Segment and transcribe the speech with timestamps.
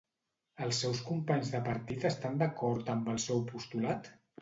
[0.67, 4.15] Els seus companys de partit estan d'acord amb el seu postulat?